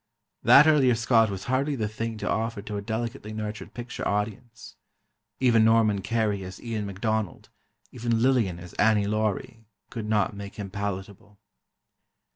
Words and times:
That 0.41 0.65
earlier 0.65 0.95
Scot 0.95 1.29
was 1.29 1.43
hardly 1.43 1.75
the 1.75 1.87
thing 1.87 2.17
to 2.17 2.27
offer 2.27 2.63
to 2.63 2.75
a 2.75 2.81
delicately 2.81 3.33
nurtured 3.33 3.75
picture 3.75 4.07
audience. 4.07 4.75
Even 5.39 5.63
Norman 5.63 6.01
Kerry 6.01 6.43
as 6.43 6.59
Ian 6.59 6.87
MacDonald, 6.87 7.49
even 7.91 8.19
Lillian 8.19 8.57
as 8.57 8.73
Annie 8.79 9.05
Laurie, 9.05 9.67
could 9.91 10.07
not 10.09 10.35
make 10.35 10.55
him 10.55 10.71
palatable. 10.71 11.37